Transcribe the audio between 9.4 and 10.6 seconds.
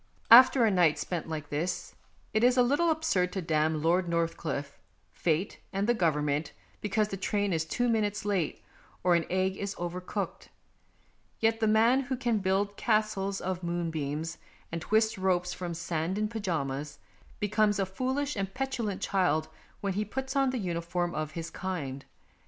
is over cooked.